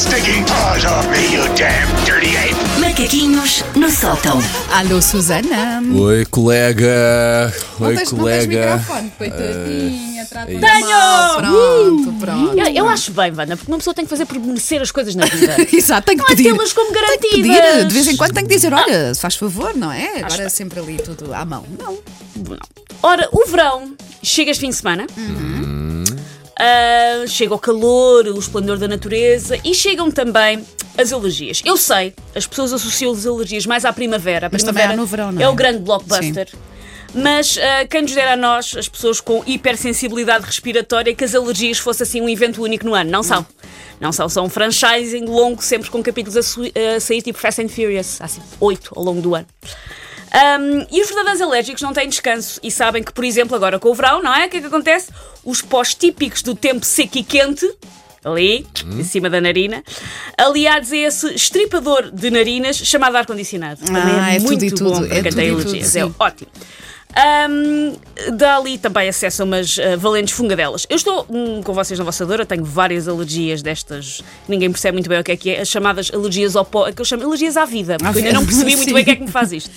[0.00, 2.56] stinking paws off me, you damn dirty ape!
[2.80, 4.38] Macaquinhos no sótão.
[4.72, 5.82] Alô, Susana.
[5.94, 7.52] Oi, colega.
[7.78, 8.06] Oi, colega.
[8.16, 10.24] Não tens microfone, coitadinha.
[10.26, 11.36] trata é mal.
[11.36, 12.04] Tenho!
[12.06, 12.58] Pronto, pronto.
[12.58, 15.14] Eu, eu acho bem, Wanda, porque uma pessoa tem que fazer por merecer as coisas
[15.14, 15.56] na vida.
[15.72, 16.52] Exato, tem que Não é pedir.
[16.52, 17.06] tê-las como Tem que
[17.42, 17.56] garantidas.
[17.74, 17.84] pedir.
[17.86, 20.22] De vez em quando tem que dizer: olha, se faz favor, não é?
[20.22, 21.64] Agora sempre ali tudo à mão.
[21.78, 21.98] Não.
[23.02, 25.06] Ora, o verão chega este fim de semana.
[26.58, 30.64] Ah, chega o calor, o esplendor da natureza e chegam também
[30.96, 31.62] as alergias.
[31.64, 34.46] Eu sei, as pessoas associam as alergias mais à primavera.
[34.46, 35.44] A Mas primavera no verão, não é?
[35.44, 35.48] é?
[35.48, 36.48] o grande blockbuster.
[37.12, 41.78] Mas ah, quem nos dera a nós, as pessoas com hipersensibilidade respiratória, que as alergias
[41.78, 43.10] fosse assim um evento único no ano?
[43.10, 43.44] Não são.
[44.00, 47.68] Não são, são um franchising longo, sempre com capítulos a, a sair tipo Fast and
[47.68, 49.46] Furious, há assim, oito ao longo do ano.
[50.32, 53.88] Um, e os verdadeiros alérgicos não têm descanso e sabem que, por exemplo, agora com
[53.90, 54.46] o verão, não é?
[54.46, 55.10] O que é que acontece?
[55.44, 57.68] Os pós típicos do tempo seco e quente,
[58.24, 58.66] ali,
[58.98, 59.82] em cima da narina,
[60.38, 63.80] aliados a esse estripador de narinas chamado ar-condicionado.
[63.92, 65.96] Ah, é, é tudo muito tudo, bom para é quem tudo tem tudo, alergias.
[65.96, 66.50] é ótimo.
[67.10, 67.96] Um,
[68.36, 70.86] dá ali também acesso a umas ah, valentes fungadelas.
[70.88, 74.92] Eu estou hum, com vocês na vossa dor, eu tenho várias alergias destas, ninguém percebe
[74.92, 77.24] muito bem o que é que é, as chamadas alergias ao pó, que eu chamo
[77.24, 79.30] alergias à vida, porque eu ainda não percebi muito bem o que é que me
[79.30, 79.70] faz isto.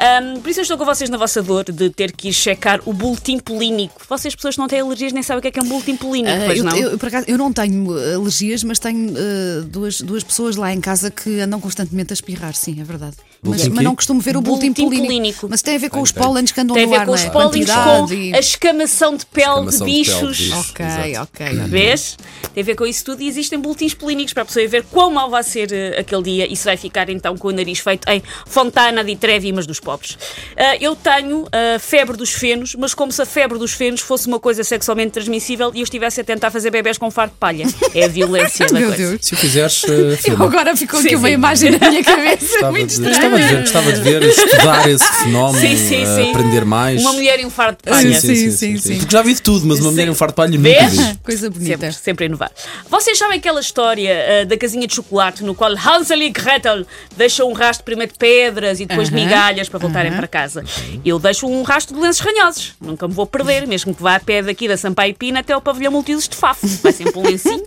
[0.00, 2.80] Um, por isso eu estou com vocês na vossa dor de ter que ir checar
[2.84, 4.00] o boletim polínico.
[4.08, 5.96] Vocês, pessoas que não têm alergias, nem sabem o que é que é um boletim
[5.96, 6.76] polínico, pois eu, não?
[6.76, 10.72] eu, por acaso, eu não tenho uh, alergias, mas tenho uh, duas, duas pessoas lá
[10.72, 13.16] em casa que andam constantemente a espirrar, sim, é verdade.
[13.44, 15.04] Mas, mas não costumo ver o boletim, polínico.
[15.06, 15.46] polínico.
[15.50, 16.22] Mas tem a ver com os tem.
[16.22, 17.30] pólenes que andam Tem a no ver ar, com não os é?
[17.30, 20.36] pólenes, com e- a escamação de pele Escamação de de pele bichos.
[20.36, 20.70] de bichos.
[20.70, 21.30] Ok, Exato.
[21.34, 21.46] ok.
[21.46, 21.68] ok.
[21.68, 22.16] Vês?
[22.54, 25.10] Tem a ver com isso tudo e existem boletins polínicos para a pessoa ver quão
[25.10, 28.08] mal vai ser eh, aquele dia e se vai ficar então com o nariz feito
[28.08, 30.16] em Fontana di Trevi, mas dos pobres.
[30.56, 34.26] Ah, eu tenho a febre dos fenos, mas como se a febre dos fenos fosse
[34.28, 37.66] uma coisa sexualmente transmissível e eu estivesse a tentar fazer bebés com fardo de palha.
[37.94, 39.08] É a violência da Meu coisa.
[39.10, 39.20] Deus.
[39.26, 39.88] Se o fizeres, uh,
[40.26, 41.34] Eu agora ficou Sim, aqui uma sim.
[41.34, 43.30] imagem na minha cabeça Gostava muito de, estranha.
[43.30, 46.30] gostava, de ver, gostava de ver, estudar esse fenómeno, Sim, sim, uh, sim.
[46.30, 47.00] aprender mais.
[47.00, 48.20] Uma mulher e um fardo de Sim, palha.
[48.20, 48.98] sim, sim, sim.
[48.98, 51.18] Porque já vi de tudo, mas uma mulher e um fardo de palha nunca vi.
[51.22, 51.72] Coisa bonita.
[51.92, 52.52] Sempre, sempre a inovar.
[52.88, 56.84] Vocês sabem aquela história ah, da casinha de chocolate no qual Hansel e Gretel
[57.16, 60.62] deixam um rastro primeiro de pedras e depois de Aham, migalhas para voltarem para casa?
[61.04, 62.74] Eu deixo um rastro de lenços ranhosos.
[62.80, 65.62] Nunca me vou perder, mesmo que vá a pé daqui da Sampaio Pina até ao
[65.62, 66.66] pavilhão multiusos de Fafo.
[66.82, 67.64] Vai sempre um lencinho.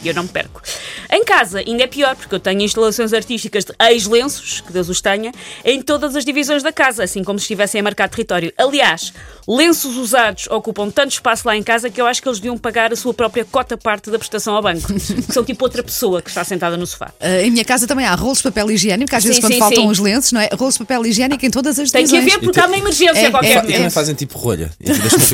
[0.00, 0.62] E eu não me perco.
[1.10, 5.00] Em casa, ainda é pior, porque eu tenho instalações artísticas de ex-lenços, que Deus os
[5.00, 5.32] tenha,
[5.64, 8.52] em todas as divisões da casa, assim como se estivessem a marcar território.
[8.58, 9.12] Aliás,
[9.46, 12.92] lenços usados ocupam tanto espaço lá em casa que eu acho que eles deviam pagar
[12.92, 14.88] a sua própria cota parte da prestação ao banco.
[15.28, 17.10] Que são tipo outra pessoa que está sentada no sofá.
[17.20, 19.58] Ah, em minha casa também há rolos de papel higiênico, às vezes Sim, quando sim,
[19.58, 19.90] faltam sim.
[19.90, 20.48] os lenços, não é?
[20.54, 22.34] Rolos de papel higiênico em todas as Tem que divisões.
[22.34, 23.72] haver porque há uma emergência É, qualquer é, momento.
[23.74, 24.70] também fazem tipo rolha.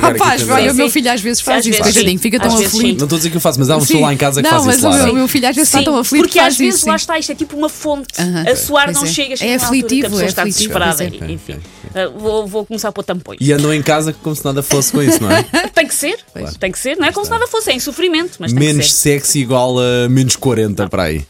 [0.00, 0.70] Rapaz, ver.
[0.70, 2.98] o meu filho às vezes faz Às isso, vezes fica Às tão vezes aflito.
[2.98, 4.48] Não estou a dizer que eu faço, mas há uma pessoa lá em casa que
[4.48, 4.96] não, faz mas isso o lá.
[5.04, 6.86] meu, o meu filho às vezes Sim, tão aflito porque às vezes isso.
[6.88, 7.02] lá sim.
[7.02, 8.08] está, isto é tipo uma fonte.
[8.20, 8.44] Aham.
[8.50, 9.06] A suar Pois não é.
[9.06, 11.04] chega, chega É uma altura que aflitivo, a pessoa é está aflitivo, desesperada.
[11.04, 11.32] é.
[11.32, 11.60] Enfim,
[11.94, 13.38] Ah, vou, vou começar a pôr tampões.
[13.40, 15.42] E andam em casa como se nada fosse com isso, não é?
[15.74, 16.18] Tem que ser,
[16.60, 18.66] tem que ser, não é como se nada fosse, é em sofrimento, mas tem que
[18.66, 19.18] menos ser.
[19.20, 21.24] sexy igual a menos 40 para aí.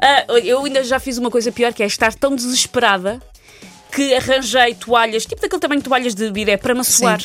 [0.00, 3.20] Ah, eu ainda já fiz uma coisa pior que é estar tão desesperada
[3.94, 7.20] que arranjei toalhas, tipo daquele tamanho de toalhas de bidé, para me assoar.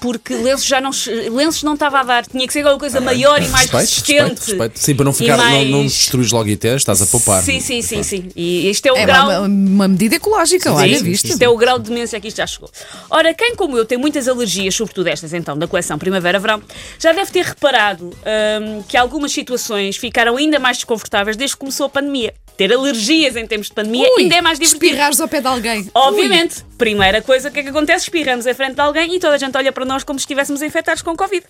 [0.00, 0.90] Porque lenços já não,
[1.34, 4.20] lenços não estava a dar, tinha que ser alguma coisa maior e mais Respeito, resistente.
[4.20, 4.78] respeito, respeito.
[4.78, 7.42] Sim, para não ficar, não, não mais- destruís logo ITs, estás a poupar.
[7.42, 8.28] Sim, sim, sim, sim.
[8.36, 9.26] E este é o É grau.
[9.28, 11.28] uma, uma medida ecológica, olha, Sim, viste?
[11.30, 12.70] Isto é o grau de demência que isto já chegou.
[13.10, 16.62] Ora, quem como eu tem muitas alergias, sobretudo estas então, da coleção Primavera-Verão,
[16.98, 21.86] já deve ter reparado hum, que algumas situações ficaram ainda mais desconfortáveis desde que começou
[21.86, 22.32] a pandemia.
[22.58, 24.84] Ter alergias em tempos de pandemia Ui, ainda é mais divertido.
[24.84, 25.88] Espirrares ao pé de alguém.
[25.94, 28.06] Obviamente, primeira coisa, o que é que acontece?
[28.06, 30.60] Espirramos em frente de alguém e toda a gente olha para nós como se estivéssemos
[30.60, 31.46] infectados com Covid.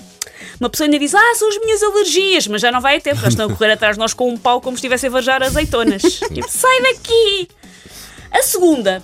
[0.61, 3.23] Uma pessoa ainda diz, ah, são as minhas alergias, mas já não vai a tempo,
[3.23, 5.43] já estão a correr atrás de nós com um pau como se estivesse a varjar
[5.43, 6.03] azeitonas.
[6.29, 7.49] tipo, sai daqui!
[8.31, 9.03] A segunda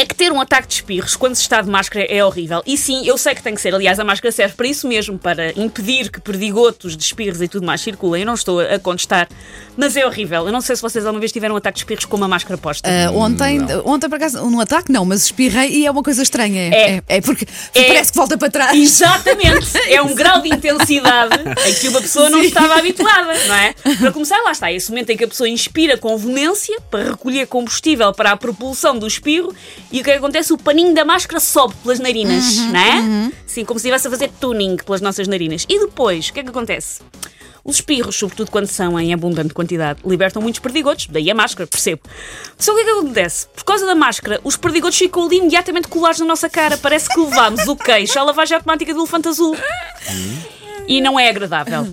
[0.00, 2.62] é que ter um ataque de espirros quando se está de máscara é horrível.
[2.66, 3.74] E sim, eu sei que tem que ser.
[3.74, 7.66] Aliás, a máscara serve para isso mesmo, para impedir que perdigotos de espirros e tudo
[7.66, 8.22] mais circulem.
[8.22, 9.28] Eu não estou a contestar,
[9.76, 10.46] mas é horrível.
[10.46, 12.56] Eu não sei se vocês alguma vez tiveram um ataque de espirros com uma máscara
[12.56, 12.88] posta.
[12.88, 16.74] Ah, ontem, ontem, por acaso, num ataque não, mas espirrei e é uma coisa estranha.
[16.74, 17.02] É, É.
[17.06, 17.84] é, porque É.
[17.84, 18.74] parece que volta para trás.
[18.76, 19.68] Exatamente!
[19.90, 21.34] É um grau de intensidade
[21.66, 22.46] em que uma pessoa não Sim.
[22.46, 23.74] estava habituada, não é?
[23.98, 27.46] Para começar, lá está, esse momento em que a pessoa inspira com veemência para recolher
[27.48, 29.52] combustível para a propulsão do espirro
[29.92, 30.52] e o que é que acontece?
[30.52, 33.32] O paninho da máscara sobe pelas narinas, Uhum, não é?
[33.46, 35.66] Sim, como se estivesse a fazer tuning pelas nossas narinas.
[35.68, 37.00] E depois, o que é que acontece?
[37.62, 42.00] Os espirros, sobretudo quando são em abundante quantidade, libertam muitos perdigotos, daí a máscara, percebo.
[42.56, 43.46] Só o que é que acontece?
[43.54, 46.78] Por causa da máscara, os perdigotos ficam ali imediatamente colados na nossa cara.
[46.78, 49.54] Parece que levámos o queixo à lavagem automática do elefante azul.
[50.88, 51.86] E não é agradável.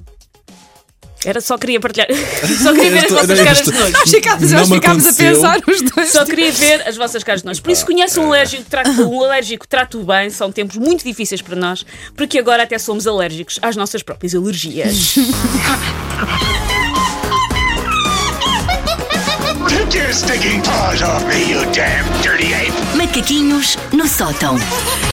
[1.25, 2.08] Era só queria partilhar.
[2.62, 3.92] Só queria ver as vossas caras de nojo.
[3.92, 6.12] Nós ficámos, nós ficámos a pensar os dois.
[6.12, 7.60] Só queria ver as vossas caras de nós.
[7.60, 10.30] Por isso, conhece um alérgico, trata, um alérgico, trata-o bem.
[10.30, 11.86] São tempos muito difíceis para nós,
[12.16, 15.16] porque agora até somos alérgicos às nossas próprias alergias.
[22.96, 24.56] Macaquinhos no sótão.